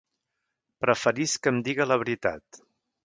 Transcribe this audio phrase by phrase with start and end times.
[0.85, 2.65] Preferisc que em diga la veritat.